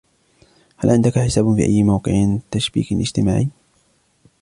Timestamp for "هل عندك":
0.77-1.19